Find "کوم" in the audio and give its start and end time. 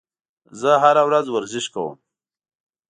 1.73-1.93